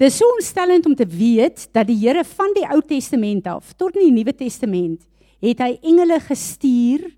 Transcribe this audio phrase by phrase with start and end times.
[0.00, 3.96] dis so ontstellend om te weet dat die Here van die Ou Testament af tot
[3.96, 5.02] in die Nuwe Testament
[5.44, 7.10] het hy engele gestuur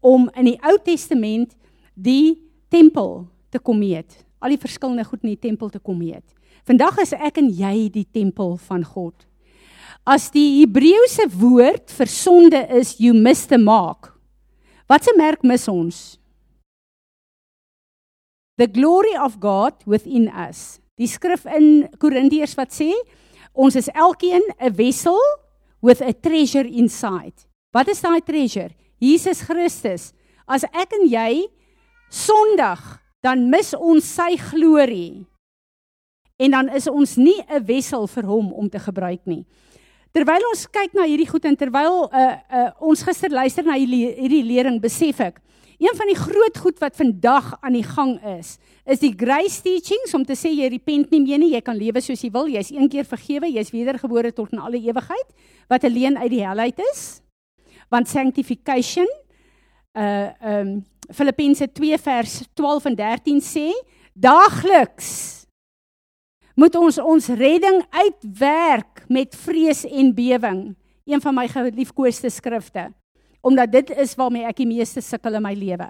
[0.00, 1.56] om in die Ou Testament
[1.94, 2.38] die
[2.70, 4.22] tempel te kom meet.
[4.40, 6.24] Al die verskillende goed in die tempel te kom meet.
[6.68, 9.26] Vandag is ek en jy die tempel van God.
[10.08, 14.14] As die Hebreëse woord vir sonde is you miss the mark.
[14.88, 16.18] Wat 'n merk mis ons?
[18.56, 20.79] The glory of God within us.
[21.00, 22.92] Die skrif in Korintiërs wat sê
[23.56, 25.18] ons is elkeen 'n wessel
[25.80, 27.48] with a treasure inside.
[27.72, 28.70] Wat is daai treasure?
[29.00, 30.12] Jesus Christus.
[30.46, 31.48] As ek en jy
[32.10, 35.26] Sondag dan mis ons sy glorie.
[36.40, 39.46] En dan is ons nie 'n wessel vir hom om te gebruik nie.
[40.12, 44.14] Terwyl ons kyk na hierdie goed en terwyl uh uh ons gister luister na hierdie
[44.16, 45.40] hierdie lering, besef ek
[45.80, 50.12] een van die groot goed wat vandag aan die gang is, is die grace teachings
[50.14, 52.68] om te sê jy repent nie meer nie, jy kan lewe soos jy wil, jy's
[52.74, 55.32] een keer vergewe, jy's wedergebore tot in alle ewigheid,
[55.72, 57.04] wat alleen uit die hel uit is.
[57.88, 59.08] Want sanctification
[59.98, 63.66] uh um Filippense 2 vers 12 en 13 sê
[64.14, 65.08] daagliks
[66.54, 70.60] moet ons ons redding uitwerk met vrees en bewing
[71.10, 72.92] een van my geliefkoeste skrifte
[73.40, 75.88] omdat dit is waarmee ek die meeste sukkel in my lewe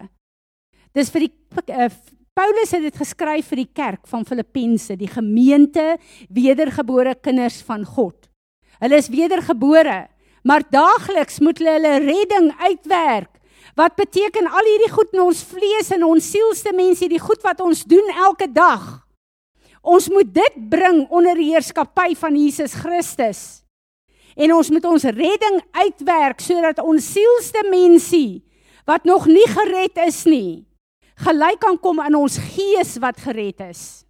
[0.96, 1.34] dis vir die
[1.74, 1.90] uh,
[2.36, 5.96] Paulus het dit geskryf vir die kerk van Filippense die gemeente
[6.30, 8.30] wedergebore kinders van God
[8.80, 10.06] hulle is wedergebore
[10.46, 13.40] maar daagliks moet hulle hulle redding uitwerk
[13.78, 17.62] Wat beteken al hierdie goed in ons vlees en ons sielste mense, hierdie goed wat
[17.64, 18.82] ons doen elke dag?
[19.80, 23.62] Ons moet dit bring onder die heerskappy van Jesus Christus.
[24.36, 28.40] En ons moet ons redding uitwerk sodat ons sielste mense
[28.86, 30.66] wat nog nie gered is nie,
[31.20, 34.04] gelyk kan kom aan ons gees wat gered is.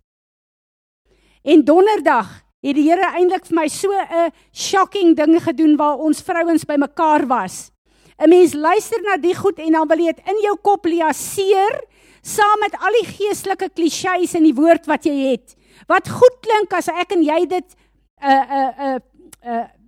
[1.45, 2.29] En donderdag
[2.61, 7.27] het die Here eintlik vir my so 'n shocking ding gedoen waar ons vrouens bymekaar
[7.27, 7.71] was.
[8.19, 11.81] 'n Mens luister na die goed en dan wil jy dit in jou kop liaseer
[12.23, 15.57] saam met al die geestelike klisjées in die woord wat jy het.
[15.89, 17.77] Wat goed klink as ek en jy dit
[18.21, 18.99] 'n uh, 'n uh, 'n uh,
[19.45, 19.80] 'n uh,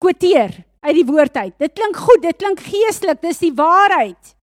[0.00, 1.54] kwoteer uit die woord uit.
[1.60, 4.36] Dit klink goed, dit klink geestelik, dis die waarheid.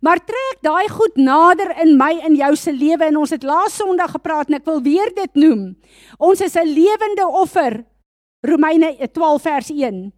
[0.00, 3.76] Maar trek daai goed nader in my en jou se lewe en ons het laas
[3.76, 5.74] Sondag gepraat en ek wil weer dit noem.
[6.16, 7.84] Ons is 'n lewende offer.
[8.40, 10.12] Romeine 12 vers 1.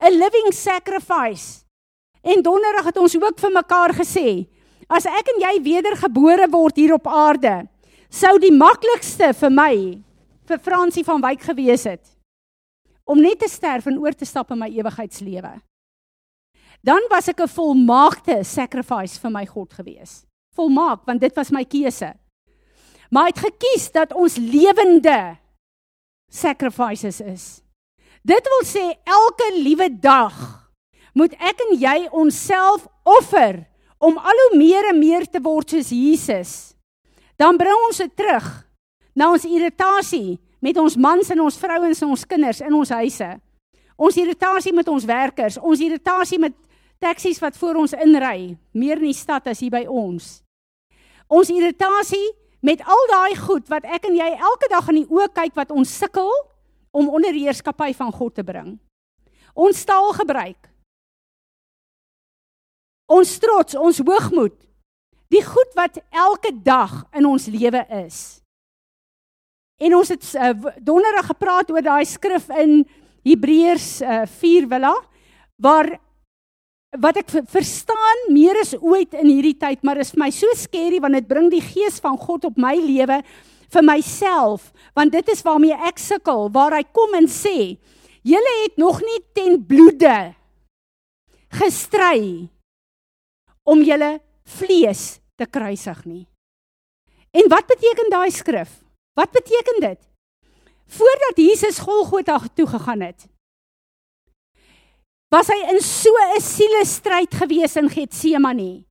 [0.00, 1.64] 'n living sacrifice.
[2.22, 4.46] En donderdag het ons ook vir mekaar gesê,
[4.88, 7.68] as ek en jy wedergebore word hier op aarde,
[8.08, 10.02] sou die maklikste vir my
[10.46, 12.13] vir Fransie van Wyk gewees het
[13.04, 15.60] om net te sterf en oor te stap in my ewigheidslewe.
[16.84, 20.24] Dan was ek 'n volmaakte sacrifice vir my God gewees.
[20.54, 22.14] Volmaak, want dit was my keuse.
[23.10, 25.36] Maar hy het gekies dat ons lewende
[26.30, 27.62] sacrifices is.
[28.22, 30.34] Dit wil sê elke liewe dag
[31.14, 33.66] moet ek en jy onsself offer
[33.98, 36.74] om al hoe meer en meer te word soos Jesus.
[37.36, 38.46] Dan bring ons dit terug
[39.14, 43.30] na ons irritasie met ons mans en ons vrouens en ons kinders in ons huise.
[43.94, 46.56] Ons irritasie met ons werkers, ons irritasie met
[47.02, 50.40] taksies wat voor ons inry, meer in die stad as hier by ons.
[51.28, 52.24] Ons irritasie
[52.64, 55.74] met al daai goed wat ek en jy elke dag in die oë kyk wat
[55.74, 56.32] ons sukkel
[56.94, 58.78] om onder heerskappy van God te bring.
[59.54, 60.72] Ons taalgebruik
[63.10, 64.56] ons trots, ons hoogmoed,
[65.32, 68.43] die goed wat elke dag in ons lewe is.
[69.84, 72.82] En ons het uh, donderdag gepraat oor daai skrif in
[73.24, 74.94] Hebreërs uh, 4 willa
[75.60, 75.90] waar
[77.02, 81.00] wat ek verstaan meer as ooit in hierdie tyd, maar is vir my so skerry
[81.02, 83.20] want dit bring die gees van God op my lewe
[83.74, 87.74] vir myself, want dit is waarmee ek sukkel, waar hy kom en sê,
[88.22, 90.14] julle het nog nie ten bloede
[91.58, 92.46] gestry
[93.66, 94.18] om julle
[94.60, 96.24] vlees te kruisig nie.
[97.34, 98.83] En wat beteken daai skrif?
[99.14, 100.00] Wat beteken dit?
[100.86, 103.26] Voordat Jesus Golgotha toe gegaan het,
[105.28, 108.84] was hy in so 'n siele stryd gewees in Getsemane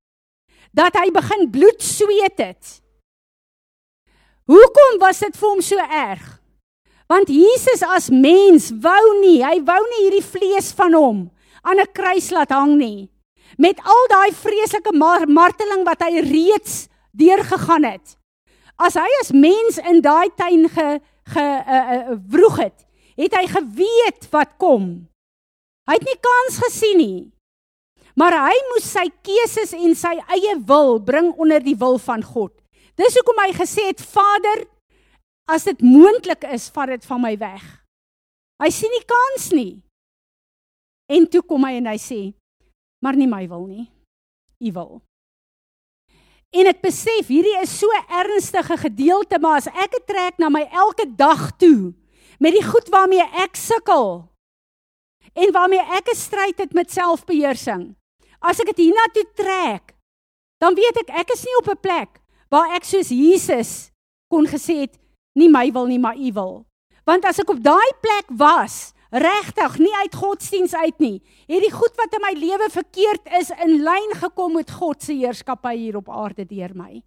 [0.71, 2.81] dat hy begin bloed sweet het.
[4.45, 6.41] Hoekom was dit vir hom so erg?
[7.07, 11.31] Want Jesus as mens wou nie, hy wou nie hierdie vlees van hom
[11.61, 13.13] aan 'n kruis laat hang nie
[13.57, 18.17] met al daai vreeslike mar marteling wat hy reeds deurgegaan het.
[18.81, 20.87] As hy as mens in daai tuin ge
[21.33, 22.85] ge uh, uh, vroeg het,
[23.15, 25.07] het hy geweet wat kom.
[25.87, 27.21] Hy het nie kans gesien nie.
[28.19, 32.51] Maar hy moes sy keuses en sy eie wil bring onder die wil van God.
[32.99, 34.67] Dis hoekom hy gesê het: "Vader,
[35.49, 37.63] As dit moontlik is, vat dit van my weg.
[38.63, 39.73] Hy sien nie kans nie.
[41.11, 42.19] En toe kom hy en hy sê,
[43.03, 43.87] maar nie my wil nie.
[44.63, 44.93] U wil.
[46.53, 50.67] En ek besef hierdie is so ernstige gedeelte, maar as ek dit trek na my
[50.69, 51.93] elke dag toe
[52.37, 54.29] met die goed waarmee ek sukkel
[55.33, 57.95] en waarmee ek 'n stryd het met selfbeheersing.
[58.41, 59.95] As ek dit hiernatoe trek,
[60.61, 63.91] dan weet ek ek is nie op 'n plek waar ek soos Jesus
[64.29, 64.99] kon gesê het
[65.35, 66.65] nie my wil nie, maar u wil.
[67.05, 71.17] Want as ek op daai plek was, regtig nie uit godsdiens uit nie,
[71.47, 75.13] het die goed wat in my lewe verkeerd is in lyn gekom met God se
[75.13, 77.03] heerskappy hier op aarde deur my.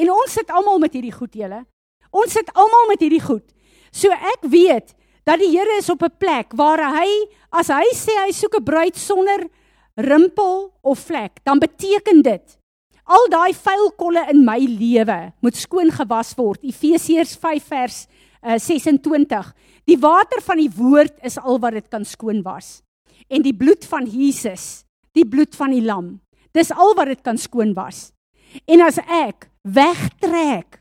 [0.00, 1.64] En ons sit almal met hierdie goed julle.
[2.10, 3.44] Ons sit almal met hierdie goed.
[3.92, 4.94] So ek weet
[5.28, 7.08] dat die Here is op 'n plek waar hy
[7.52, 9.48] as hy sê hy soek 'n bruid sonder
[9.96, 12.58] rimpel of vlek, dan beteken dit
[13.04, 16.62] al daai vuil kolle in my lewe moet skoon gewas word.
[16.62, 18.06] Efesiërs 5 vers
[18.42, 19.54] uh, 26.
[19.90, 22.78] Die water van die woord is al wat dit kan skoon was.
[23.26, 24.84] En die bloed van Jesus,
[25.18, 26.20] die bloed van die lam,
[26.54, 28.10] dis al wat dit kan skoon was.
[28.70, 30.78] En as ek wegtrek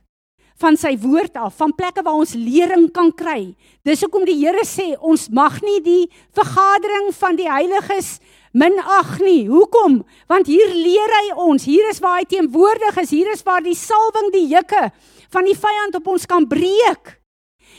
[0.59, 3.55] van sy woord af, van plekke waar ons lering kan kry.
[3.87, 6.01] Dis hoekom die Here sê ons mag nie die
[6.35, 8.17] vergadering van die heiliges
[8.53, 9.47] minag nie.
[9.49, 10.03] Hoekom?
[10.29, 11.65] Want hier leer hy ons.
[11.65, 13.15] Hier is waar hy teenwoordig is.
[13.15, 14.89] Hier is waar die salwing die juke
[15.33, 17.18] van die vyand op ons kan breek.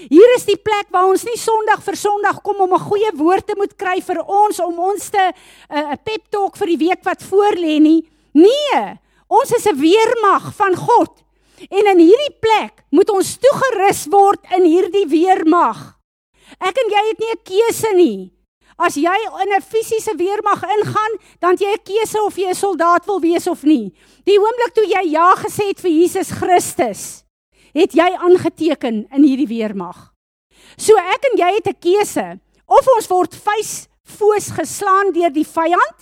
[0.08, 3.47] Hier is die plek waar ons nie Sondag vir Sondag kom om 'n goeie woord
[3.47, 5.32] te moet kry vir ons om ons te eh,
[5.76, 8.08] 'n uh, pep talk vir die week wat voorlê nie.
[8.32, 8.99] Nee,
[9.29, 11.12] ons is 'n weermag van God.
[11.69, 15.99] En in hierdie plek moet ons toegerus word in hierdie weermag.
[16.58, 18.32] Ek en jy het nie 'n keuse nie.
[18.79, 22.55] As jy in 'n fisiese weermag ingaan, dan het jy 'n keuse of jy 'n
[22.55, 23.93] soldaat wil wees of nie.
[24.25, 27.25] Die oomblik toe jy ja gesê het vir Jesus Christus,
[27.75, 30.12] het jy aangeteken in hierdie weermag.
[30.76, 32.40] So ek en jy het 'n keuse.
[32.67, 35.99] Of ons word vuis foos geslaan deur die vyand.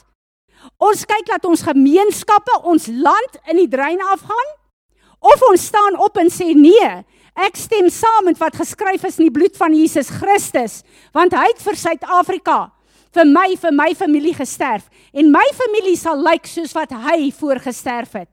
[0.78, 4.58] Ons kyk dat ons gemeenskappe, ons land in die drein afgaan
[5.18, 6.90] Of ons staan op en sê nee,
[7.38, 10.82] ek stem saam met wat geskryf is in die bloed van Jesus Christus,
[11.14, 12.58] want hy het vir Suid-Afrika,
[13.14, 18.14] vir my, vir my familie gesterf en my familie sal lyk soos wat hy voorgesterf
[18.20, 18.30] het.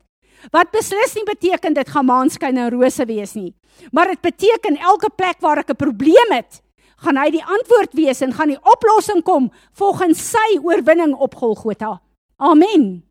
[0.51, 3.53] Wat beslis nie beteken dit gaan maanskyn en rose wees nie,
[3.91, 6.61] maar dit beteken elke plek waar ek 'n probleem het,
[6.97, 12.01] gaan hy die antwoord wees en gaan die oplossing kom volgens sy oorwinning op Golgotha.
[12.37, 13.03] Amen.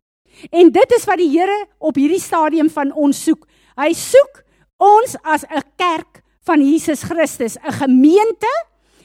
[0.51, 3.45] En dit is wat die Here op hierdie stadium van ons soek.
[3.79, 4.43] Hy soek
[4.77, 8.53] ons as 'n kerk van Jesus Christus, 'n gemeente,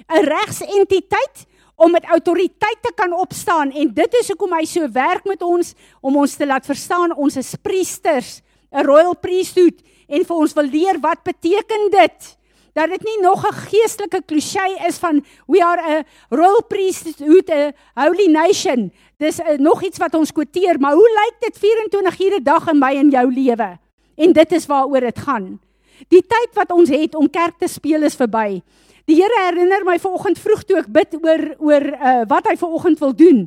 [0.08, 1.46] 'n regsentiteit
[1.80, 5.72] om met autoriteit te kan opstaan en dit is hoekom hy so werk met ons
[6.04, 10.68] om ons te laat verstaan ons is priesters, 'n royal priesthood en vir ons wil
[10.68, 12.36] leer wat beteken dit?
[12.74, 17.72] Dat dit nie nog 'n geestelike klise is van we are a royal priesthood, a
[17.94, 18.92] holy nation.
[19.18, 22.78] Dis uh, nog iets wat ons quoteer, maar hoe lyk dit 24 ure dag in
[22.78, 23.78] my en jou lewe?
[24.16, 25.60] En dit is waaroor dit gaan.
[26.08, 28.62] Die tyd wat ons het om kerk te speel is verby.
[29.10, 33.00] Die Here herinner my vanoggend vroeg toe ek bid oor oor uh, wat hy vanoggend
[33.02, 33.40] wil doen.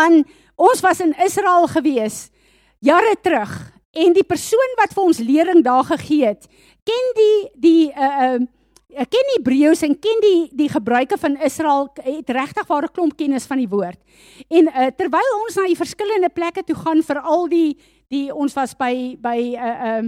[0.00, 0.22] Aan
[0.56, 2.30] ons was in Israel gewees
[2.80, 3.52] jare terug
[3.96, 6.48] en die persoon wat vir ons lering daar gegee het,
[6.88, 7.36] ken die
[7.68, 8.36] die uh
[8.96, 13.44] uh ken Hebreëus en ken die die gebruike van Israel het regtig ware klomp kennis
[13.44, 14.00] van die woord.
[14.48, 17.74] En uh, terwyl ons na die verskillende plekke toe gaan vir al die
[18.08, 20.06] die ons was by by uh, uh,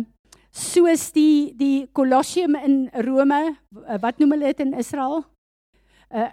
[0.55, 3.57] soos die die Colosseum in Rome,
[4.03, 5.23] wat noem hulle dit in Israel?
[6.09, 6.31] Uh,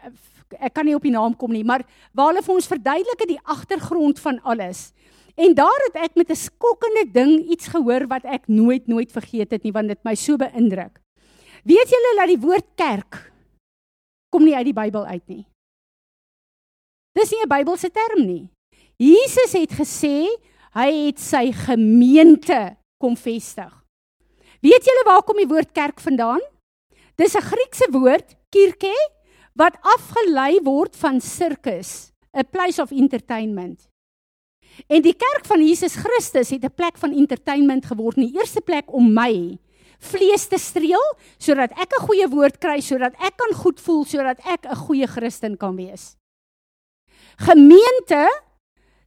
[0.60, 1.84] ek kan nie op die naam kom nie, maar
[2.16, 4.94] waar hulle vir ons verduidelik die agtergrond van alles.
[5.36, 9.52] En daar het ek met 'n skokkende ding iets gehoor wat ek nooit nooit vergeet
[9.52, 11.02] het nie, want dit my so beïndruk.
[11.64, 13.32] Weet julle dat die woord kerk
[14.32, 15.46] kom nie uit die Bybel uit nie.
[17.14, 18.50] Dis nie 'n Bybelse term nie.
[18.98, 20.28] Jesus het gesê
[20.76, 23.72] Hy het sy gemeente kom vestig.
[24.62, 26.42] Weet julle waar kom die woord kerk vandaan?
[27.16, 28.94] Dis 'n Griekse woord, kirke,
[29.56, 33.88] wat afgelei word van circus, a place of entertainment.
[34.88, 38.62] En die kerk van Jesus Christus het 'n plek van entertainment geword in die eerste
[38.62, 39.58] plek om my
[40.00, 41.04] vlees te streel
[41.38, 45.08] sodat ek 'n goeie woord kry sodat ek kan goed voel sodat ek 'n goeie
[45.08, 46.16] Christen kan wees.
[47.38, 48.42] Gemeente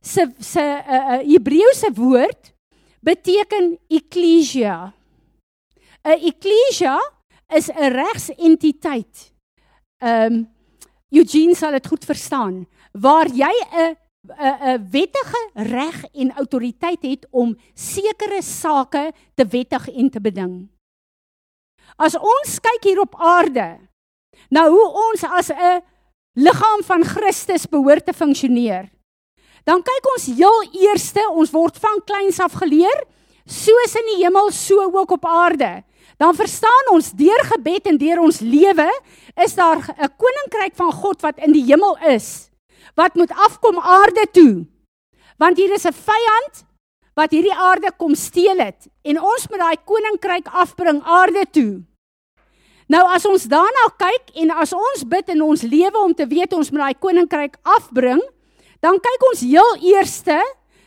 [0.00, 2.54] se se 'n uh, uh, Hebreëse woord
[3.02, 4.92] beteken ekklesia.
[6.04, 6.98] 'n Ekklesia
[7.48, 9.32] is 'n regsentiteit.
[9.98, 10.56] Ehm um,
[11.10, 17.26] Eugene sal dit goed verstaan waar jy 'n 'n 'n wettige reg en autoriteit het
[17.30, 20.68] om sekere sake te wettig en te beding.
[21.96, 23.78] As ons kyk hier op aarde,
[24.50, 25.82] nou hoe ons as 'n
[26.38, 28.88] liggaam van Christus behoort te funksioneer.
[29.64, 33.04] Dan kyk ons heel eerste, ons word van kleins af geleer,
[33.44, 35.82] soos in die hemel, so ook op aarde.
[36.18, 38.88] Dan verstaan ons deur gebed en deur ons lewe
[39.38, 42.50] is daar 'n koninkryk van God wat in die hemel is
[42.94, 44.66] wat moet afkom aarde toe.
[45.38, 46.66] Want hier is 'n vyand
[47.14, 51.82] wat hierdie aarde kom steel het en ons moet daai koninkryk afbring aarde toe.
[52.88, 56.52] Nou as ons daarna kyk en as ons bid in ons lewe om te weet
[56.52, 58.22] ons moet daai koninkryk afbring,
[58.80, 60.38] dan kyk ons heel eerste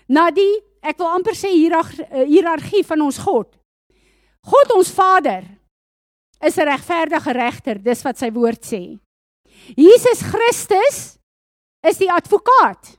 [0.08, 3.61] na die ek wil amper sê eh, hiërargie van ons God.
[4.42, 5.44] God ons Vader
[6.42, 9.00] is 'n regverdige regter, dis wat sy woord sê.
[9.78, 11.20] Jesus Christus
[11.86, 12.98] is die advokaat.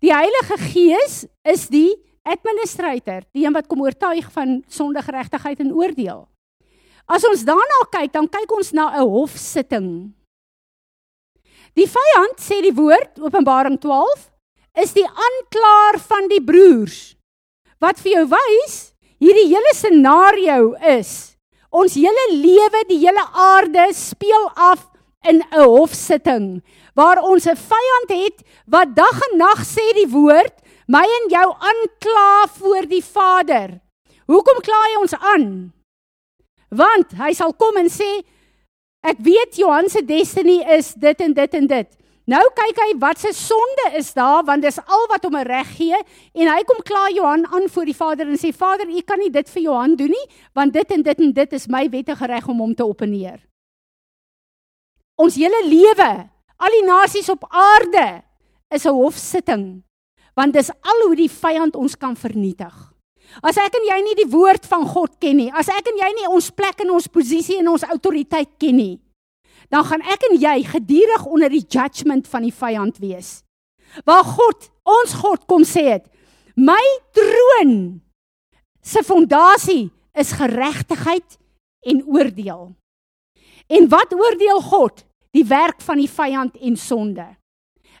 [0.00, 5.72] Die Heilige Gees is die administrator, die een wat kom oortuig van sondige geregtigheid en
[5.72, 6.28] oordeel.
[7.06, 10.14] As ons daarna kyk, dan kyk ons na 'n hofsitting.
[11.74, 14.30] Die vyand sê die woord Openbaring 12
[14.74, 17.16] is die aanklaer van die broers.
[17.80, 21.34] Wat vir jou wys, hierdie hele scenario is
[21.74, 24.90] ons hele lewe, die hele aarde speel af
[25.26, 26.62] in 'n hofsitting
[26.94, 30.54] waar ons 'n vyand het wat dag en nag sê die woord,
[30.86, 33.80] my en jou aankla voor die Vader.
[34.26, 35.72] Hoekom kla hy ons aan?
[36.70, 38.22] Want hy sal kom en sê
[39.02, 41.88] ek weet Johan se destiny is dit en dit en dit.
[42.24, 45.98] Nou kyk hy wat se sonde is daar want dis al wat hom reg gee
[46.32, 49.28] en hy kom kla Johan aan voor die Vader en sê Vader, u kan nie
[49.32, 50.26] dit vir Johan doen nie
[50.56, 53.42] want dit en dit en dit is my wettige reg om hom te opneer.
[55.20, 56.10] Ons hele lewe,
[56.56, 58.24] al die nasies op aarde
[58.72, 59.84] is 'n hofsitting
[60.34, 62.74] want dis al hoe die vyand ons kan vernietig.
[63.42, 66.10] As ek en jy nie die woord van God ken nie, as ek en jy
[66.14, 69.03] nie ons plek en ons posisie en ons autoriteit ken nie,
[69.68, 73.42] dan gaan ek en jy gedurig onder die judgment van die vyand wees.
[74.04, 76.08] Waar God, ons God kom sê het,
[76.56, 76.82] my
[77.14, 78.00] troon
[78.84, 81.38] se fondasie is geregtigheid
[81.88, 82.74] en oordeel.
[83.66, 85.04] En wat oordeel God?
[85.34, 87.24] Die werk van die vyand en sonde.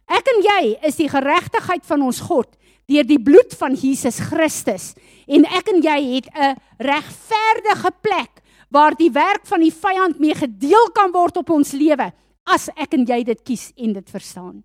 [0.04, 2.50] Ek en jy is die geregtigheid van ons God
[2.90, 4.92] deur die bloed van Jesus Christus
[5.24, 8.43] en ek en jy het 'n regverdige plek
[8.74, 12.10] waar die werk van die vyand mee gedeel kan word op ons lewe
[12.44, 14.56] as ek en jy dit kies en dit verstaan.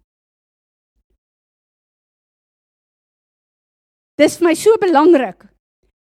[4.20, 5.46] Dis vir my so belangrik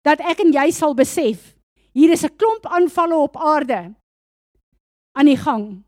[0.04, 1.54] dat ek en jy sal besef
[1.94, 3.94] hier is 'n klomp aanvalle op aarde
[5.16, 5.84] aan die gang.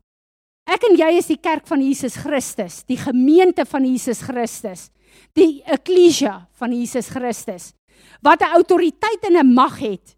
[0.65, 4.89] Ek en jy is die kerk van Jesus Christus, die gemeente van Jesus Christus
[5.35, 7.73] die eklesia van Jesus Christus
[8.21, 10.14] wat 'n autoriteit en 'n mag het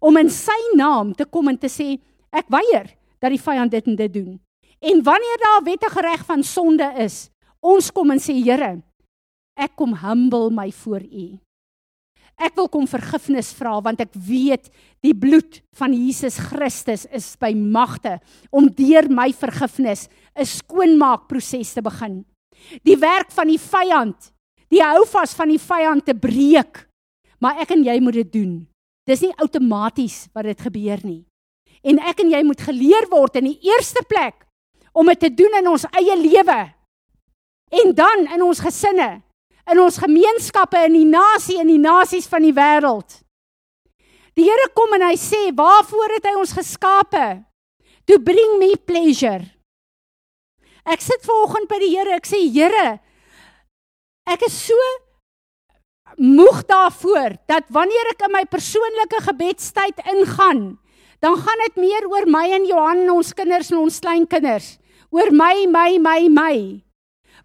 [0.00, 1.94] om in sy naam te kom en te sê
[2.32, 2.88] ek weier
[3.20, 4.32] dat die vyand dit en dit doen.
[4.80, 7.28] En wanneer daar wettige reg van sonde is,
[7.60, 8.78] ons kom en sê Here,
[9.60, 11.26] ek kom humble my voor U.
[12.40, 14.70] Ek wil kom vergifnis vra want ek weet
[15.04, 18.16] die bloed van Jesus Christus is by magte
[18.48, 22.24] om deur my vergifnis 'n skoonmaakproses te begin.
[22.82, 24.32] Die werk van die vyand
[24.70, 26.86] die houvas van die vyand te breek.
[27.42, 28.54] Maar ek en jy moet dit doen.
[29.08, 31.24] Dis nie outomaties wat dit gebeur nie.
[31.86, 34.44] En ek en jy moet geleer word in die eerste plek
[34.92, 36.60] om dit te doen in ons eie lewe.
[37.70, 39.22] En dan in ons gesinne,
[39.70, 43.20] in ons gemeenskappe, in die nasie en die nasies van die wêreld.
[44.34, 47.44] Die Here kom en hy sê, "Waarvoor het hy ons geskape?
[48.06, 49.44] To bring me pleasure."
[50.84, 53.00] Ek sit vanoggend by die Here, ek sê, "Here,
[54.30, 54.76] Ek is so
[56.16, 60.78] moeg daarvoor dat wanneer ek in my persoonlike gebedstyd ingaan,
[61.20, 64.78] dan gaan dit meer oor my en Johan en ons kinders en ons kleinkinders,
[65.10, 66.56] oor my, my, my, my.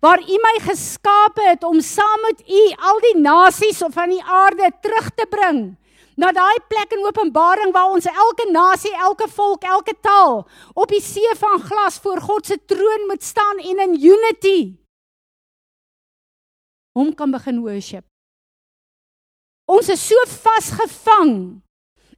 [0.01, 4.69] Waar U my geskape het om saam met U al die nasies van die aarde
[4.81, 5.75] terug te bring
[6.15, 11.03] na daai plek in Openbaring waar ons elke nasie, elke volk, elke taal op die
[11.03, 14.59] see van glas voor God se troon moet staan en in unity
[16.95, 18.05] hom kan begin worship.
[19.65, 21.61] Ons is so vasgevang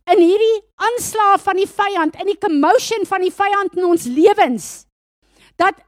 [0.08, 4.86] in hierdie aanslag van die vyand, in die commotion van die vyand in ons lewens
[5.60, 5.80] dat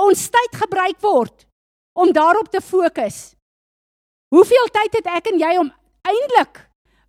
[0.00, 1.46] ons tyd gebruik word
[1.98, 3.34] om daarop te fokus.
[4.30, 5.72] Hoeveel tyd het ek en jy om
[6.06, 6.62] eintlik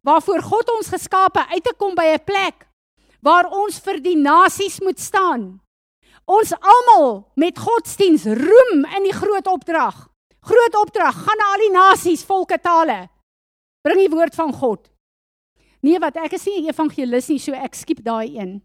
[0.07, 2.67] waarvoor God ons geskape uit te kom by 'n plek
[3.21, 5.61] waar ons vir die nasies moet staan.
[6.25, 10.10] Ons almal met godsdiens roem in die groot opdrag.
[10.45, 13.05] Groot opdrag, gaan na al die nasies, volke, tale.
[13.85, 14.87] Bring die woord van God.
[15.81, 18.61] Nee, wat ek is nie 'n evangelis nie, so ek skiep daai een.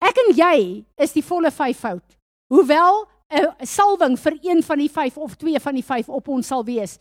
[0.00, 2.16] Ek en jy is die volle vyfvoud.
[2.52, 6.46] Hoewel 'n salwing vir een van die vyf of twee van die vyf op ons
[6.46, 6.98] sal wees,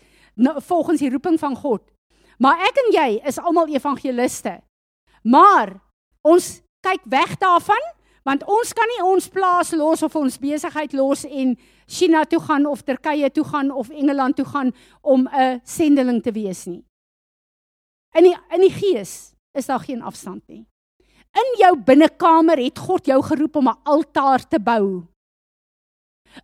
[0.67, 1.81] volgens die roeping van God.
[2.39, 4.61] Maar ek en jy is almal evangeliste.
[5.23, 5.79] Maar
[6.21, 7.83] ons kyk weg daarvan
[8.23, 11.57] want ons kan nie ons plaas los of ons besigheid los en
[11.87, 14.71] China toe gaan of Turkye toe gaan of Engeland toe gaan
[15.01, 16.83] om 'n sendeling te wees nie.
[18.15, 20.65] In die in die gees is daar geen afstand nie.
[21.33, 25.03] In jou binnekamer het God jou geroep om 'n altaar te bou.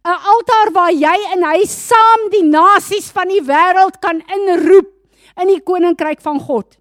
[0.05, 4.91] 'n Altaar waar jy en hy saam die nasies van die wêreld kan inroep
[5.41, 6.77] in die koninkryk van God.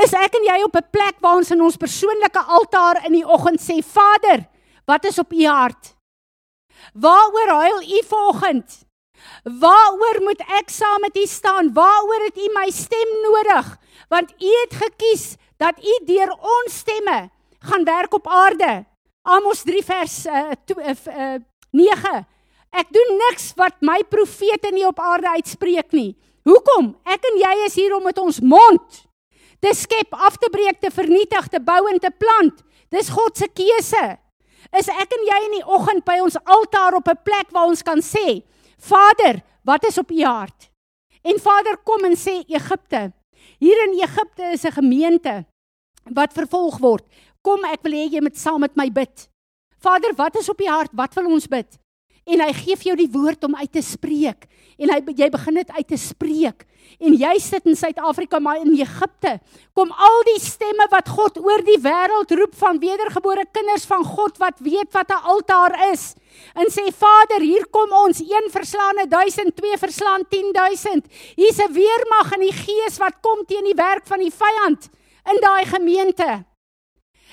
[0.00, 3.26] Is ek en jy op 'n plek waar ons in ons persoonlike altaar in die
[3.26, 4.48] oggend sê Vader,
[4.86, 5.96] wat is op u hart?
[6.92, 8.78] Waaroor huil u vanoggend?
[9.44, 11.72] Waaroor moet ek saam met u staan?
[11.72, 13.76] Waaroor het u my stem nodig?
[14.08, 18.84] Want u het gekies dat u deur ons stemme gaan werk op aarde.
[19.22, 21.34] Amos 3 vers uh, to, uh, uh,
[21.70, 22.26] 9.
[22.70, 26.16] Ek doen niks wat my profete nie op aarde uitspreek nie.
[26.48, 26.94] Hoekom?
[27.04, 29.02] Ek en jy is hier om met ons mond
[29.60, 32.62] te skep, af te breek, te vernietig, te bou en te plant.
[32.90, 34.04] Dis God se keuse.
[34.76, 37.82] Is ek en jy in die oggend by ons altaar op 'n plek waar ons
[37.82, 38.42] kan sê,
[38.78, 40.70] Vader, wat is op u hart?
[41.22, 43.12] En Vader kom en sê Egipte.
[43.58, 45.44] Hier in Egipte is 'n gemeente
[46.04, 47.04] wat vervolg word.
[47.42, 49.28] Kom, ek wil hê jy moet saam met my bid.
[49.78, 50.90] Vader, wat is op u hart?
[50.92, 51.78] Wat wil ons bid?
[52.26, 54.46] En hy gee vir jou die woord om uit te spreek.
[54.80, 56.64] En hy jy begin dit uit te spreek.
[57.00, 59.38] En jy sit in Suid-Afrika maar in Egipte
[59.76, 64.40] kom al die stemme wat God oor die wêreld roep van wedergebore kinders van God
[64.40, 66.14] wat weet wat 'n altaar is
[66.54, 71.06] en sê Vader hier kom ons een verslaane 1000 twee verslaan 10000
[71.36, 74.88] hier's 'n weermag in die gees wat kom teen die werk van die vyand
[75.30, 76.44] in daai gemeente.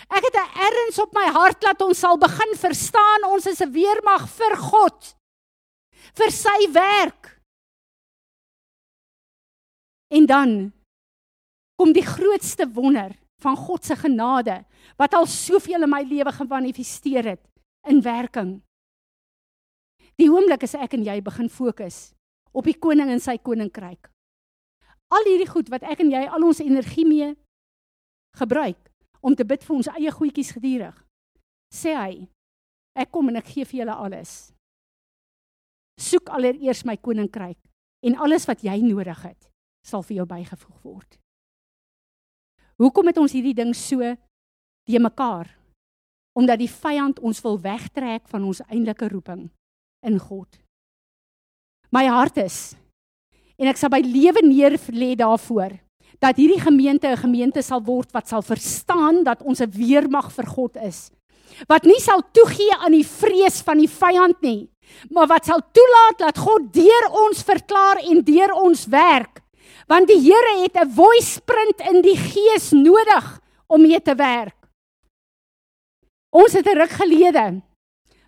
[0.10, 3.72] Ek het 'n erns op my hart dat ons sal begin verstaan ons is 'n
[3.72, 5.16] weermag vir God
[6.16, 7.37] vir sy werk
[10.08, 10.72] En dan
[11.76, 14.64] kom die grootste wonder van God se genade
[14.98, 17.44] wat al soveel in my lewe gemanifesteer het
[17.88, 18.62] in werking.
[20.18, 22.16] Die oomblik as ek en jy begin fokus
[22.58, 24.10] op die koning en sy koninkryk.
[25.14, 27.36] Al hierdie goed wat ek en jy al ons energie mee
[28.40, 28.90] gebruik
[29.22, 30.96] om te bid vir ons eie goedjies gedurig.
[31.74, 32.26] Sê hy,
[32.98, 34.34] ek kom en ek gee vir julle alles.
[36.02, 37.60] Soek allereers my koninkryk
[38.08, 39.47] en alles wat jy nodig het
[39.88, 41.18] sal vir jou bygevoeg word.
[42.78, 44.04] Hoekom het ons hierdie ding so
[44.88, 45.50] te mekaar?
[46.38, 49.48] Omdat die vyand ons wil wegtrek van ons eintlike roeping
[50.06, 50.60] in God.
[51.90, 52.76] My hart is
[53.58, 55.80] en ek sal by lewe neer lê daarvoor
[56.22, 60.46] dat hierdie gemeente 'n gemeente sal word wat sal verstaan dat ons 'n weermag vir
[60.46, 61.12] God is.
[61.68, 64.70] Wat nie sal toegee aan die vrees van die vyand nie,
[65.10, 69.42] maar wat sal toelaat dat God deur ons verklaar en deur ons werk
[69.88, 74.56] Want die Here het 'n voice print in die gees nodig om mee te werk.
[76.30, 77.62] Ons het 'n ruk gelede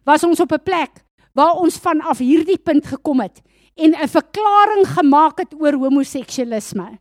[0.04, 0.91] was ons op 'n plek
[1.34, 3.41] waar ons vanaf hierdie punt gekom het
[3.76, 7.00] en 'n verklaring gemaak het oor homoseksualisme.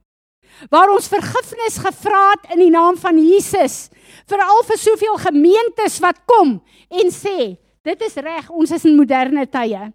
[0.71, 3.89] Waar ons vergifnis gevra het in die naam van Jesus
[4.27, 8.97] vir al vir soveel gemeentes wat kom en sê, dit is reg, ons is in
[8.97, 9.93] moderne tye.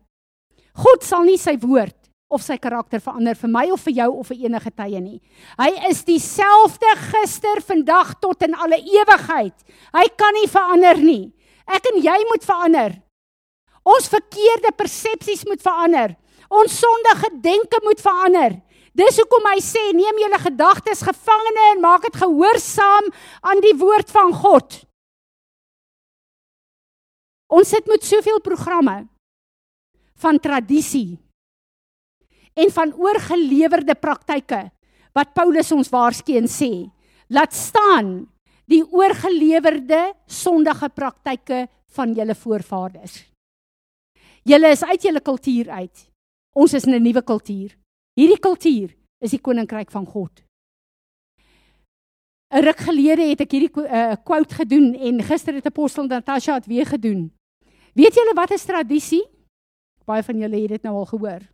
[0.73, 2.03] God sal nie sy woord
[2.34, 5.19] of sy karakter verander vir my of vir jou of vir enige tye nie.
[5.60, 9.56] Hy is dieselfde gister, vandag tot in alle ewigheid.
[9.93, 11.24] Hy kan nie verander nie.
[11.69, 12.98] Ek en jy moet verander.
[13.84, 16.15] Ons verkeerde persepsies moet verander.
[16.54, 18.58] Ons sondige denke moet verander.
[18.93, 23.10] Dis hoekom hy sê neem julle gedagtes gevangene en maak dit gehoorsaam
[23.41, 24.84] aan die woord van God.
[27.54, 29.04] Ons sit met soveel programme
[30.22, 31.17] van tradisie
[32.54, 34.72] en van oorgelewerde praktyke
[35.13, 36.89] wat Paulus ons waarskyn sê.
[37.30, 38.26] Laat staan
[38.70, 43.20] die oorgelewerde sondige praktyke van julle voorvaders.
[44.44, 46.10] Julle is uit julle kultuur uit.
[46.56, 47.78] Ons is in 'n nuwe kultuur.
[48.13, 50.44] Hierdie kultuur is die koninkryk van God.
[52.54, 56.60] 'n Ruk gelede het ek hierdie 'n uh, quote gedoen en gister het apostel Natasha
[56.60, 57.32] dit weer gedoen.
[57.94, 59.24] Weet julle wat is tradisie?
[60.06, 61.53] Baie van julle het dit nou al gehoor.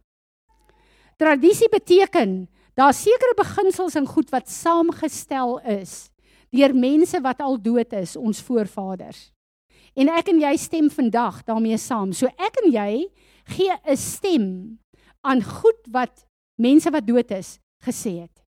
[1.20, 2.48] Tradisie beteken
[2.80, 6.08] daar sekere beginsels en goed wat saamgestel is
[6.50, 9.28] deur mense wat al dood is, ons voorvaders.
[9.94, 12.10] En ek en jy stem vandag daarmee saam.
[12.16, 12.92] So ek en jy
[13.54, 14.46] gee 'n stem
[15.22, 16.26] aan goed wat
[16.58, 18.42] mense wat dood is gesê het.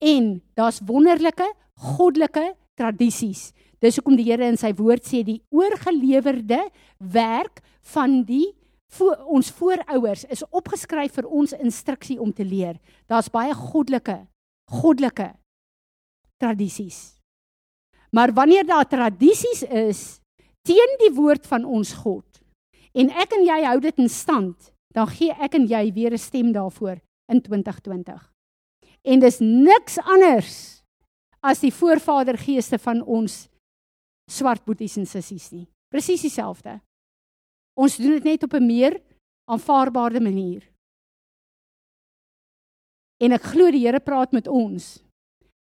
[0.00, 3.52] En daar's wonderlike goddelike tradisies.
[3.80, 7.60] Dis hoekom die Here in sy woord sê die oorgelewerde werk
[7.92, 8.54] van die
[8.92, 12.78] voor, ons voorouers is opgeskryf vir ons instruksie om te leer.
[13.06, 14.26] Daar's baie goddelike
[14.72, 15.32] goddelike
[16.40, 17.18] tradisies.
[18.10, 20.20] Maar wanneer daar tradisies is
[20.62, 22.26] teen die woord van ons God
[22.92, 26.18] en ek en jy hou dit in stand, dan gee ek en jy weer 'n
[26.18, 27.00] stem daarvoor
[27.32, 28.32] in 2020.
[29.02, 30.82] En dis niks anders
[31.40, 33.48] as die voorvadergeeste van ons
[34.30, 35.66] swart boeties en sissies nie.
[35.90, 36.80] Presies dieselfde.
[37.74, 39.00] Ons doen dit net op 'n meer
[39.48, 40.62] aanvaarbare manier.
[43.22, 44.98] En ek glo die Here praat met ons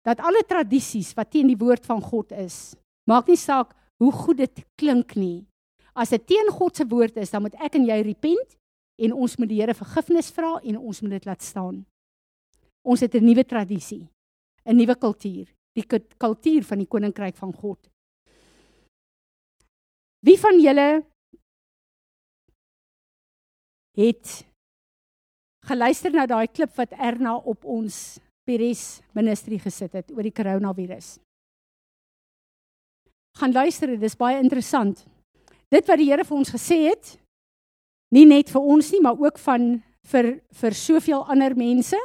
[0.08, 2.76] dat alle tradisies wat teen die woord van God is,
[3.10, 5.46] maak nie saak hoe goed dit klink nie.
[5.94, 8.56] As dit teen God se woord is, dan moet ek en jy repent
[9.00, 11.86] en ons moet die Here vergifnis vra en ons moet dit laat staan.
[12.84, 14.08] Ons het 'n nuwe tradisie,
[14.66, 15.86] 'n nuwe kultuur, die
[16.18, 17.90] kultuur van die koninkryk van God.
[20.24, 21.04] Wie van julle
[24.00, 24.46] het
[25.68, 31.18] geluister na daai klip wat Erna op ons Peres ministerie gesit het oor die koronavirus.
[33.38, 35.04] Gaan luister, dit is baie interessant.
[35.70, 37.12] Dit wat die Here vir ons gesê het,
[38.16, 39.76] nie net vir ons nie, maar ook van
[40.10, 40.32] vir
[40.62, 42.00] vir soveel ander mense,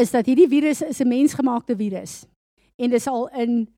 [0.00, 2.24] is dat hierdie virus is 'n mensgemaakte virus.
[2.78, 3.68] En dit is al in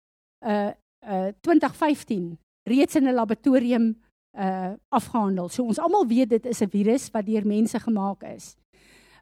[0.46, 0.70] uh
[1.02, 3.96] uh 2015 reeds in 'n laboratorium
[4.38, 5.48] uh afgehandel.
[5.48, 8.56] So ons almal weet dit is 'n virus wat deur mense gemaak is.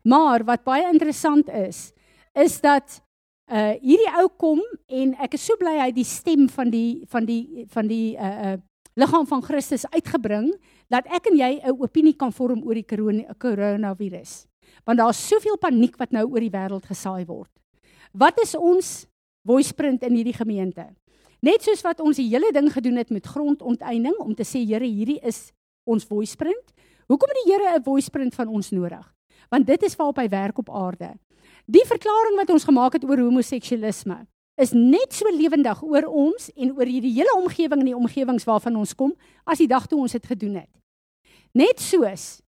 [0.03, 1.93] Maar wat baie interessant is,
[2.35, 3.03] is dat
[3.51, 7.25] uh hierdie ou kom en ek is so bly hy die stem van die van
[7.25, 8.57] die van die uh uh
[8.95, 10.51] liggaam van Christus uitgebring
[10.91, 12.87] dat ek en jy 'n opinie kan vorm oor die
[13.39, 14.47] koronavirus.
[14.85, 17.51] Want daar's soveel paniek wat nou oor die wêreld gesaai word.
[18.13, 19.07] Wat is ons
[19.47, 20.87] voiceprint in hierdie gemeente?
[21.41, 24.85] Net soos wat ons die hele ding gedoen het met grondonteiening om te sê Here,
[24.85, 25.51] hierdie is
[25.89, 26.75] ons voiceprint.
[27.09, 29.07] Hoekom het die Here 'n voiceprint van ons nodig?
[29.49, 31.17] Want dit is waarop hy werk op aarde.
[31.67, 34.27] Die verklaring wat ons gemaak het oor homoseksualisme
[34.57, 38.77] is net so lewendig oor ons en oor hierdie hele omgewing en die omgewings waarvan
[38.77, 40.71] ons kom as die dag toe ons dit gedoen het.
[41.55, 42.43] Net soos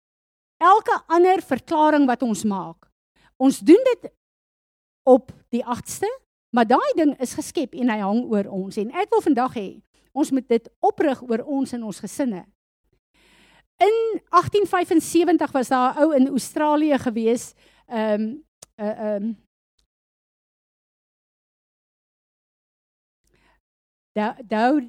[0.59, 2.89] elke ander verklaring wat ons maak.
[3.37, 4.11] Ons doen dit
[5.05, 6.09] op die 8ste
[6.59, 9.69] Maar daai ding is geskep en hy hang oor ons en ek wil vandag hê
[10.11, 12.41] ons moet dit oprig oor ons en ons gesinne.
[13.79, 13.99] In
[14.35, 17.55] 1875 was daar 'n ou in Australië gewees,
[17.87, 18.45] ehm um,
[18.75, 19.37] 'n uh, ehm um,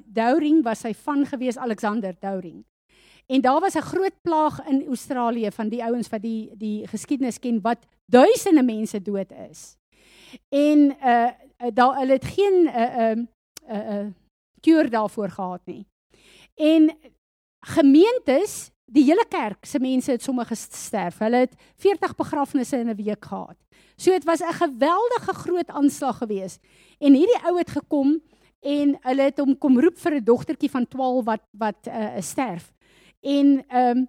[0.06, 2.64] Douring was sy van gewees Alexander Douring.
[3.26, 7.38] En daar was 'n groot plaag in Australië van die ouens wat die die geskiedenis
[7.38, 9.76] ken wat duisende mense dood is.
[10.48, 11.30] En uh,
[11.74, 13.28] daar hulle het geen 'n uh, um,
[13.68, 14.12] 'n uh, 'n uh,
[14.60, 15.86] kuur daarvoor gehad nie.
[16.54, 16.98] En
[17.60, 21.18] gemeentes, die hele kerk se mense het sommer gesterf.
[21.18, 23.56] Hulle het 40 begrafnisse in 'n week gehad.
[23.96, 26.60] So dit was 'n geweldige groot aanslag geweest.
[26.98, 28.22] En hierdie ou het gekom
[28.60, 32.20] en hulle het hom kom roep vir 'n dogtertjie van 12 wat wat 'n uh,
[32.20, 32.72] sterf.
[33.20, 34.08] En ehm um,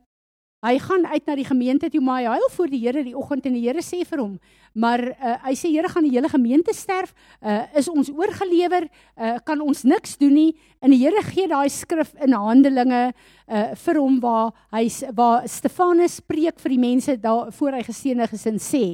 [0.61, 3.47] Hy gaan uit na die gemeente toe maar hy huil voor die Here die oggend
[3.49, 4.35] en die Here sê vir hom,
[4.77, 9.39] maar uh, hy sê Here gaan die hele gemeente sterf, uh, is ons oorgelewer, uh,
[9.41, 10.51] kan ons niks doen nie.
[10.77, 14.85] En die Here gee daai skrif in Handelinge uh, vir hom waar hy
[15.17, 18.85] waar Stefanus preek vir die mense daar voor hy geseënig is en sê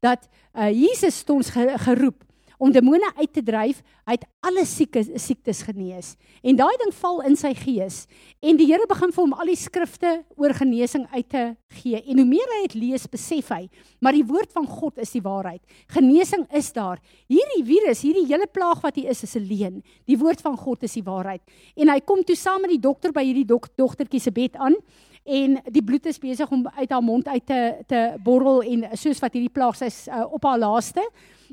[0.00, 1.52] dat uh, Jesus het ons
[1.84, 2.24] geroep
[2.60, 6.12] om demone uit te dryf, hy het alle siekes siektes genees.
[6.44, 8.02] En daai ding val in sy gees
[8.44, 11.44] en die Here begin vir hom al die skrifte oor genesing uit te
[11.80, 12.02] gee.
[12.04, 13.64] En hoe meer hy dit lees, besef hy,
[14.04, 15.62] maar die woord van God is die waarheid.
[15.94, 17.00] Genesing is daar.
[17.32, 19.82] Hierdie virus, hierdie hele plaag wat hier is, is 'n leuen.
[20.06, 21.42] Die woord van God is die waarheid.
[21.76, 24.76] En hy kom toe saam met die dokter by hierdie dok dogtertjie se bed aan
[25.24, 29.20] en die bloed is besig om uit haar mond uit te te borrel en soos
[29.20, 31.04] wat hierdie plaag sy uh, op haar laaste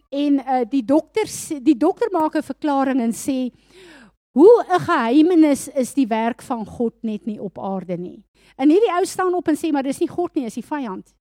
[0.09, 1.29] en uh, die dokter
[1.63, 3.51] die dokter maak 'n verklaring en sê
[4.37, 8.23] hoe 'n geheimenis is die werk van God net nie op aarde nie.
[8.57, 11.13] En hierdie ou staan op en sê maar dis nie God nie, is die vyand.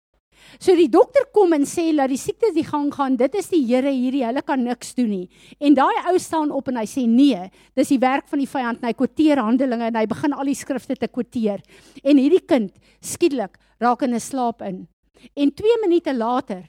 [0.58, 3.62] So die dokter kom en sê dat die siekte die gang gaan, dit is die
[3.66, 5.28] Here hierdie, hulle kan niks doen nie.
[5.60, 8.82] En daai ou staan op en hy sê nee, dis die werk van die vyand
[8.82, 11.62] en hy kwoteer Handelinge en hy begin al die skrifte te kwoteer.
[12.02, 14.86] En hierdie kind skielik raak in 'n slaap in.
[15.34, 16.64] En 2 minute later,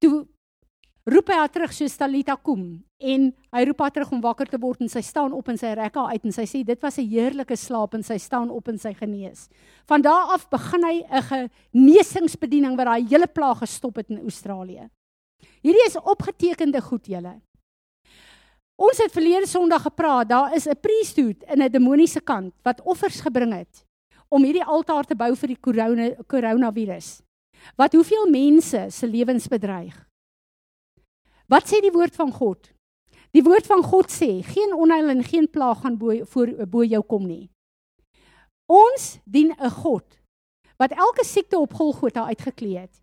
[0.00, 0.26] toe
[1.08, 2.62] roep hy haar terug so Stalita kom
[2.98, 5.70] en hy roep haar terug om wakker te word en sy staan op en sy
[5.78, 8.68] rek haar uit en sy sê dit was 'n heerlike slaap en sy staan op
[8.68, 9.48] en sy genees.
[9.86, 14.90] Van daar af begin hy 'n genesingsbediening wat daai hele plaag gestop het in Australië.
[15.62, 17.40] Hierdie is opgetekende goed julle.
[18.76, 23.20] Ons het verlede Sondag gepraat, daar is 'n priesthood in 'n demoniese kant wat offers
[23.20, 23.84] gebring het
[24.28, 27.22] om hierdie altaar te bou vir die corona koronavirus.
[27.76, 30.07] Wat hoeveel mense se lewens bedreig.
[31.48, 32.68] Wat sê die woord van God?
[33.32, 37.02] Die woord van God sê geen onheil en geen plaag gaan bo voor bo jou
[37.02, 37.48] kom nie.
[38.68, 40.04] Ons dien 'n God
[40.78, 43.02] wat elke siekte op Golgotha uitgeklee het.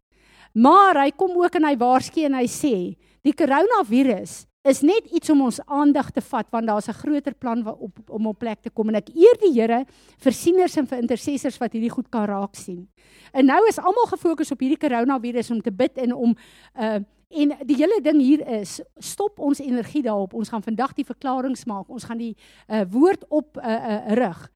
[0.54, 5.30] Maar hy kom ook en hy waarsku en hy sê die koronavirus is net iets
[5.30, 8.70] om ons aandag te vat want daar's 'n groter plan op om op plek te
[8.70, 9.86] kom en ek eer die Here
[10.18, 12.88] vir sieners en vir intercessors wat hierdie goed kan raak sien.
[13.34, 16.36] En nou is almal gefokus op hierdie koronavirus om te bid en om
[16.80, 20.34] uh en die hele ding hier is stop ons energie daarop.
[20.34, 21.90] Ons gaan vandag die verklaringe maak.
[21.90, 22.36] Ons gaan die
[22.68, 24.52] uh woord op uh, uh, rig.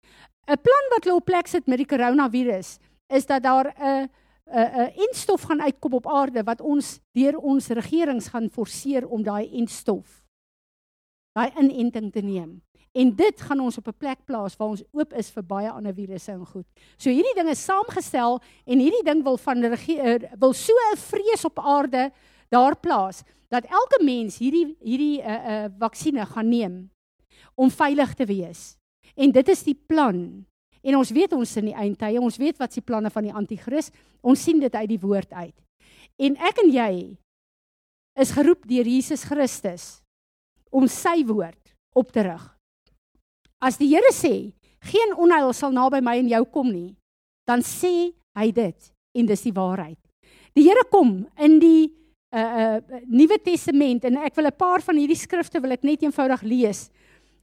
[0.50, 4.08] 'n Plan wat hulle op plek sit met die koronavirus is dat daar 'n uh,
[4.50, 9.08] 'n uh, uh, enstof gaan uitkom op aarde wat ons deur ons regerings gaan forceer
[9.08, 10.26] om daai enstof
[11.38, 12.62] daai inenting te neem.
[12.92, 15.94] En dit gaan ons op 'n plek plaas waar ons oop is vir baie ander
[15.94, 16.66] virusse en goed.
[16.98, 21.46] So hierdie ding is saamgestel en hierdie ding wil van regeer wil so 'n vrees
[21.46, 22.12] op aarde
[22.50, 26.90] daar plaas dat elke mens hierdie hierdie 'n uh, 'n uh, vaksines gaan neem
[27.56, 28.78] om veilig te wees.
[29.16, 30.46] En dit is die plan
[30.82, 33.92] En ons weet ons in die eindtye, ons weet wat se planne van die anti-kris.
[34.24, 35.56] Ons sien dit uit die woord uit.
[36.20, 36.94] En ek en jy
[38.20, 40.00] is geroep deur Jesus Christus
[40.72, 42.46] om sy woord op te rig.
[43.60, 44.52] As die Here sê,
[44.88, 46.94] geen onheil sal naby my en jou kom nie,
[47.48, 50.00] dan sê hy dit en dis die waarheid.
[50.56, 51.90] Die Here kom in die
[52.32, 56.04] uh uh Nuwe Testament en ek wil 'n paar van hierdie skrifte wil ek net
[56.04, 56.90] eenvoudig lees.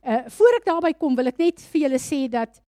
[0.02, 2.62] Uh voor ek daarby kom, wil ek net vir julle sê dat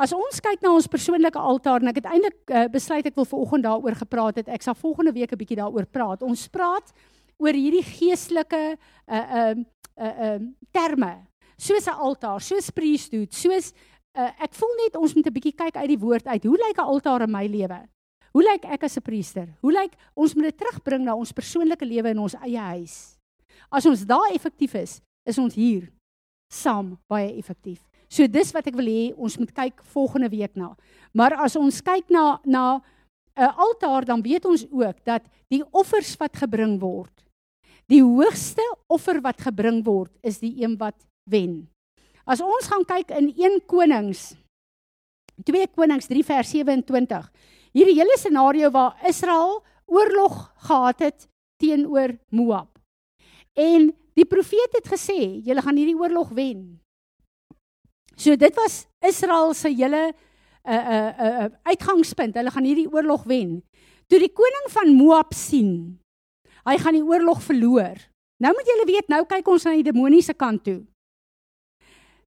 [0.00, 3.26] As ons kyk na ons persoonlike altaar en ek het eintlik uh, besluit ek wil
[3.28, 4.48] vanoggend daaroor gepraat het.
[4.48, 6.22] Ek sal volgende week 'n bietjie daaroor praat.
[6.22, 6.88] Ons praat
[7.36, 9.54] oor hierdie geestelike uh uh
[10.00, 10.38] uh uh
[10.72, 11.26] terme.
[11.60, 13.74] Soos 'n altaar, soos priesthood, soos
[14.16, 16.44] uh, ek voel net ons moet 'n bietjie kyk uit die woord uit.
[16.44, 17.84] Hoe lyk 'n altaar in my lewe?
[18.30, 19.48] Hoe lyk ek as 'n priester?
[19.60, 23.18] Hoe lyk ons moet dit terugbring na ons persoonlike lewe in ons eie huis?
[23.70, 25.90] As ons daar effektief is, is ons hier
[26.50, 27.80] saam baie effektief.
[28.08, 30.76] So dis wat ek wil hê ons moet kyk volgende week na.
[31.14, 32.82] Maar as ons kyk na na 'n
[33.42, 37.14] uh, altaar dan weet ons ook dat die offers wat gebring word,
[37.86, 41.68] die hoogste offer wat gebring word is die een wat wen.
[42.26, 44.34] As ons gaan kyk in 1 Konings
[45.44, 47.30] 2 Konings 3 vers 27.
[47.72, 52.78] Hierdie hele scenario waar Israel oorlog gehad het teenoor Moab.
[53.54, 56.80] En die profeet het gesê, julle gaan hierdie oorlog wen.
[58.16, 62.34] So dit was Israel se hele 'n uh, 'n uh, uh, uitgangspunt.
[62.34, 63.62] Hulle gaan hierdie oorlog wen.
[64.06, 66.00] Toe die koning van Moab sien,
[66.64, 67.96] hy gaan die oorlog verloor.
[68.36, 70.84] Nou moet julle weet, nou kyk ons na die demoniese kant toe.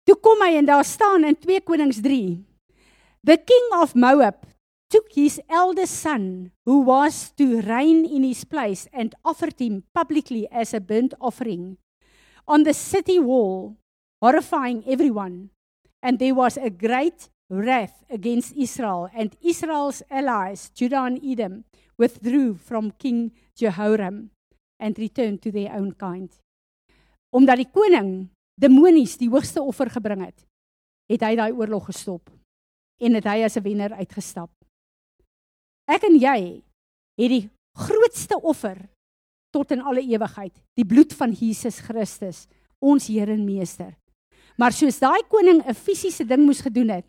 [0.03, 2.43] Toe kom hy en daar staan in 2 Konings 3.
[3.23, 4.45] The king of Moab
[4.93, 10.45] took his eldest son who was to reign in his place and offered him publicly
[10.51, 11.77] as a burnt offering
[12.45, 13.75] on the city wall
[14.21, 15.49] horrifying everyone
[16.03, 21.63] and there was a great wrath against Israel, and Israel's allies, Judah and Edom,
[21.97, 24.31] withdrew from King Jehoram
[24.79, 26.29] and returned to their own kind.
[27.33, 28.29] Omdat die koning
[28.59, 30.45] demonies die hoogste offer gebring het,
[31.09, 32.29] het hy daai oorlog gestop
[33.01, 34.51] en het hy as 'n wenner uitgestap.
[35.89, 36.37] Ek en jy
[37.19, 38.77] het die grootste offer
[39.53, 42.47] tot in alle ewigheid, die bloed van Jesus Christus,
[42.81, 43.93] ons Here en Meester.
[44.57, 47.05] Maar soos daai koning 'n fisiese ding moes gedoen het,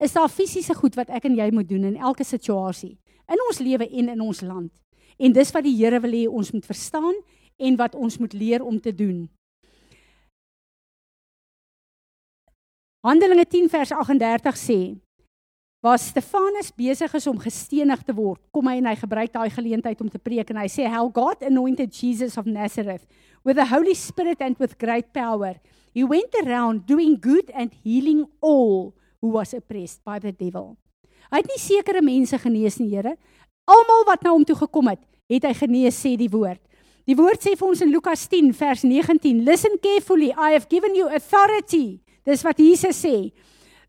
[0.00, 2.98] is daar fisiese goed wat ek en jy moet doen in elke situasie
[3.32, 4.72] in ons lewe en in ons land.
[5.18, 7.14] En dis wat die Here wil hê ons moet verstaan
[7.56, 9.28] en wat ons moet leer om te doen.
[13.00, 14.80] Handelinge 10 vers 38 sê:
[15.82, 19.98] Waar Stefanus besig is om gestenig te word, kom hy en hy gebruik daai geleentheid
[20.04, 23.02] om te preek en hy sê: "How God anointed Jesus of Nazareth
[23.42, 25.58] with the Holy Spirit and with great power."
[25.90, 30.76] He went around doing good and healing all who was oppressed by the devil.
[31.32, 33.16] Hy het nie sekere mense genees nie, Here.
[33.66, 36.62] Almal wat na hom toe gekom het, het hy genees, sê die woord.
[37.10, 40.94] Die woord sê vir ons in Lukas 10 vers 19, "Listen carefully, I have given
[40.94, 43.32] you authority." Dis wat Jesus sê.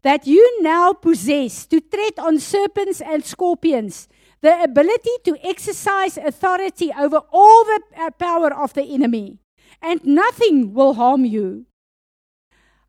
[0.04, 4.08] That you now possess to tread on serpents and scorpions,
[4.42, 9.40] the ability to exercise authority over all the uh, power of the enemy,
[9.82, 11.66] and nothing will harm you.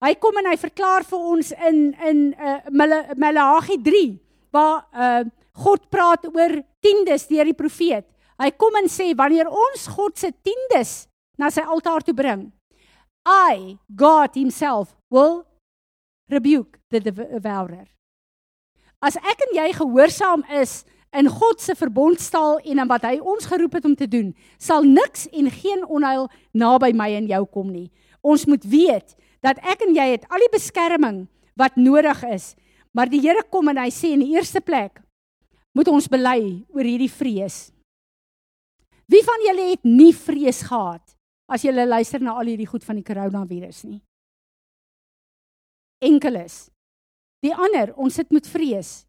[0.03, 2.59] Hy kom en hy verklaar vir ons in in uh,
[3.17, 4.03] Maleagi 3
[4.55, 5.23] waar uh,
[5.65, 8.05] God praat oor tiendes deur die profeet.
[8.39, 11.07] Hy kom en sê wanneer ons God se tiendes
[11.39, 12.51] na sy altaar toe bring,
[13.25, 15.47] I, God himself, will
[16.31, 17.87] rebuke the devourer.
[19.05, 20.83] As ek en jy gehoorsaam is
[21.15, 24.87] in God se verbondstaal en in wat hy ons geroep het om te doen, sal
[24.87, 27.91] niks en geen onheil naby my en jou kom nie.
[28.25, 31.25] Ons moet weet dat ek en jy het al die beskerming
[31.61, 32.55] wat nodig is.
[32.95, 35.03] Maar die Here kom en hy sê in die eerste plek
[35.75, 37.69] moet ons bely oor hierdie vrees.
[39.11, 41.03] Wie van julle het nie vrees gehad
[41.51, 44.01] as julle luister na al hierdie goed van die koronavirus nie?
[46.05, 46.69] Enkeles.
[47.45, 49.05] Die ander, ons sit met vrees.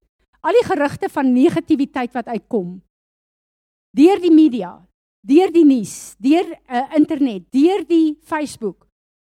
[0.46, 2.80] Al die gerugte van negativiteit wat uitkom
[3.96, 4.74] deur die media,
[5.24, 8.84] deur die nuus, deur uh, internet, deur die Facebook.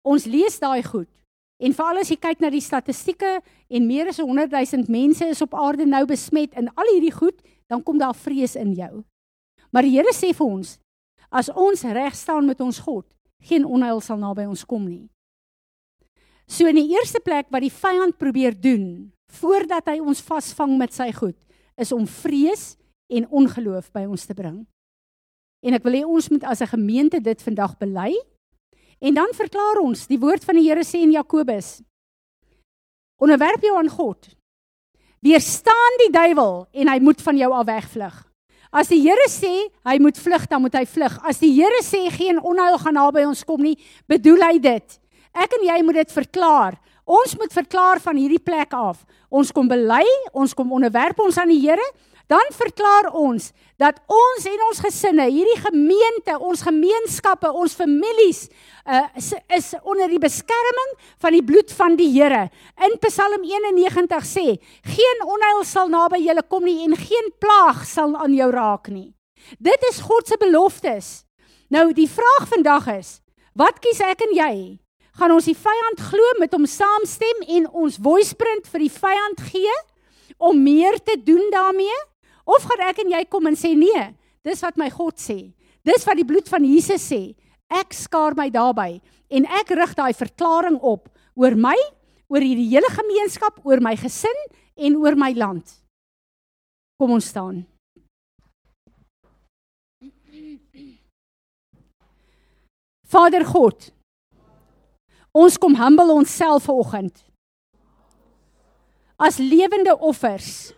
[0.06, 1.10] Ons lees daai goed.
[1.62, 5.42] En veral as jy kyk na die statistieke en meer as 100 000 mense is
[5.44, 7.38] op aarde nou besmet in al hierdie goed,
[7.70, 9.02] dan kom daar vrees in jou.
[9.74, 10.76] Maar die Here sê vir ons,
[11.30, 13.06] as ons reg staan met ons God,
[13.42, 15.06] geen onheil sal naby ons kom nie.
[16.52, 20.92] So in die eerste plek wat die vyand probeer doen voordat hy ons vasvang met
[20.92, 21.38] sy goed,
[21.80, 22.74] is om vrees
[23.08, 24.58] en ongeloof by ons te bring.
[25.64, 28.12] En ek wil hê ons moet as 'n gemeente dit vandag bely
[29.02, 31.80] En dan verklaar ons, die woord van die Here sê in Jakobus:
[33.18, 34.28] Onderwerp jou aan God.
[35.22, 38.20] Weerstaan die duiwel en hy moet van jou af wegvlug.
[38.70, 39.50] As die Here sê
[39.86, 41.18] hy moet vlug, dan moet hy vlug.
[41.26, 43.74] As die Here sê geen onheil gaan naby ons kom nie,
[44.06, 44.98] bedoel hy dit.
[45.32, 46.78] Ek en jy moet dit verklaar.
[47.04, 49.02] Ons moet verklaar van hierdie plek af.
[49.28, 51.88] Ons kom bely, ons kom onderwerp ons aan die Here
[52.32, 58.44] dan verklaar ons dat ons en ons gesinne, hierdie gemeente, ons gemeenskappe, ons families
[58.86, 62.46] uh, is, is onder die beskerming van die bloed van die Here.
[62.86, 64.46] In Psalm 91 sê:
[64.94, 69.10] "Geen onheil sal naby julle kom nie en geen plaag sal aan jou raak nie."
[69.58, 71.24] Dit is God se beloftes.
[71.68, 73.18] Nou die vraag vandag is:
[73.58, 74.81] Wat kies ek en jy?
[75.18, 79.74] Gaan ons die vyand glo met hom saamstem en ons voiceprint vir die vyand gee
[80.40, 81.98] om meer te doen daarmee?
[82.48, 84.06] Of gaan ek en jy kom en sê nee,
[84.42, 85.52] dis wat my God sê.
[85.84, 87.34] Dis wat die bloed van Jesus sê.
[87.72, 89.00] Ek skaar my daarbey
[89.32, 91.76] en ek rig daai verklaring op oor my,
[92.32, 94.42] oor hierdie hele gemeenskap, oor my gesin
[94.76, 95.76] en oor my land.
[97.00, 97.62] Kom ons staan.
[103.12, 103.90] Vader God,
[105.32, 107.24] ons kom humble onsself vanoggend
[109.22, 110.72] as lewende offers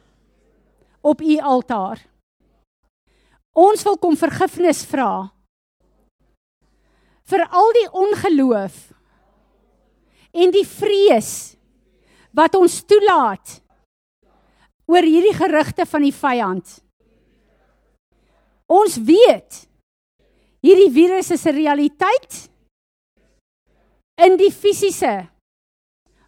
[1.00, 2.00] op u altaar.
[3.54, 5.30] Ons wil kom vergifnis vra
[7.24, 8.76] vir al die ongeloof
[10.34, 11.30] en die vrees
[12.36, 13.58] wat ons toelaat
[14.90, 16.66] oor hierdie gerugte van die vyand.
[18.68, 19.62] Ons weet
[20.64, 22.50] hierdie virus is 'n realiteit
[24.16, 25.28] in die fisiese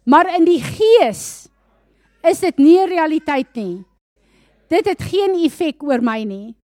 [0.03, 1.47] maar in die gees
[2.23, 3.85] is dit nie 'n realiteit nie
[4.67, 6.55] dit het geen effek oor my nie.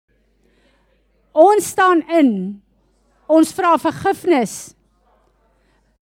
[1.33, 2.31] Ons staan in.
[3.31, 4.75] Ons vra vergifnis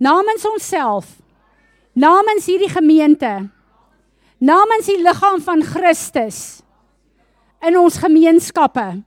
[0.01, 1.19] namens onsself.
[1.93, 3.51] Namens hierdie gemeente.
[4.41, 6.63] Namens die liggaam van Christus
[7.61, 9.03] in ons gemeenskappe.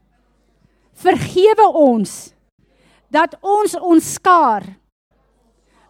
[0.94, 2.30] Vergewe ons
[3.10, 4.62] dat ons ons skaar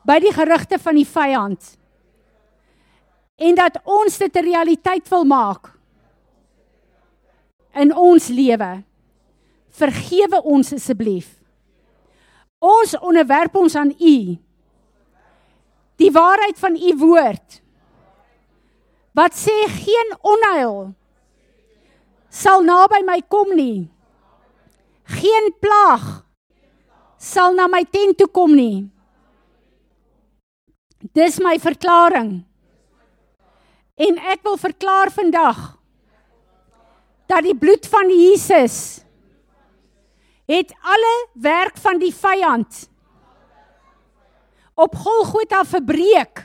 [0.05, 1.79] by die gerugte van die vyand
[3.37, 5.75] en dat ons dit 'n realiteit wil maak
[7.75, 8.83] in ons lewe.
[9.75, 11.35] Vergewe ons asseblief.
[12.59, 14.17] Ons onderwerp ons aan U.
[15.97, 17.61] Die waarheid van U woord.
[19.15, 20.95] Wat sê geen onheil
[22.35, 23.91] sal naby my kom nie.
[25.07, 26.25] Geen plaag
[27.19, 28.94] sal na my tent toe kom nie.
[31.13, 32.39] Dis my verklaring.
[34.01, 35.59] En ek wil verklaar vandag
[37.29, 39.05] dat die bloed van Jesus
[40.49, 42.85] het alle werk van die vyand
[44.75, 46.43] op Golgotha verbreek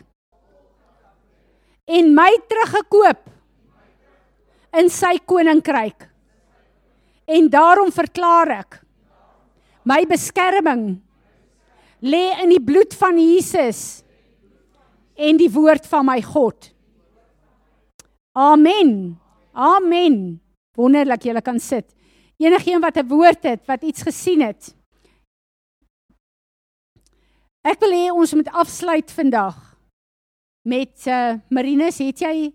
[1.90, 3.26] en my teruggekoop
[4.80, 6.06] in sy koninkryk.
[7.30, 8.80] En daarom verklaar ek
[9.90, 11.00] my beskerming
[12.06, 14.04] lê in die bloed van Jesus
[15.20, 16.70] en die woord van my God.
[18.40, 19.20] Amen.
[19.52, 20.40] Amen.
[20.80, 21.92] Wonderlik jy kan sit.
[22.40, 24.76] Enigeen wat 'n woord het, wat iets gesien het.
[27.62, 29.58] Ek wil hê ons moet afsluit vandag
[30.64, 32.54] met uh Marinus, het jy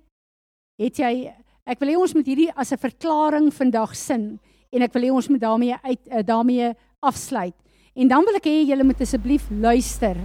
[0.81, 1.35] het jy
[1.67, 4.41] ek wil hê ons moet hierdie as 'n verklaring vandag sin
[4.73, 7.55] en ek wil hê ons moet daarmee uit uh, daarmee afsluit.
[7.95, 10.17] En dan wil ek hê julle moet asseblief luister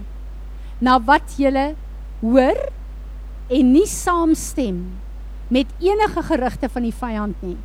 [0.82, 1.76] na wat julle
[2.22, 2.60] hoor
[3.50, 4.84] en nie saamstem
[5.50, 7.58] met enige gerugte van die vyand nie.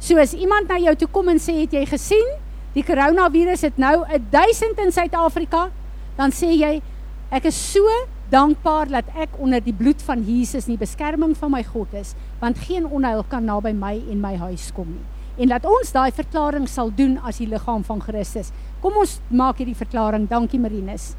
[0.00, 2.32] So as iemand na jou toe kom en sê het jy gesien
[2.74, 4.02] die koronavirus het nou
[4.32, 5.68] 1000 in Suid-Afrika,
[6.16, 6.74] dan sê jy
[7.32, 7.86] ek is so
[8.30, 12.14] dankbaar dat ek onder die bloed van Jesus in die beskerming van my God is,
[12.42, 15.06] want geen onheil kan naby my en my huis kom nie.
[15.40, 18.52] En dat ons daai verklaring sal doen as die liggaam van Christus.
[18.84, 20.28] Kom ons maak hierdie verklaring.
[20.28, 21.14] Dankie Marinus.